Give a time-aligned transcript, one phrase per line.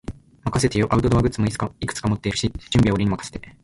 [0.45, 0.87] 任せてよ。
[0.91, 3.55] アウトドアグッズもいくつか持ってるし、準備は俺に任せて。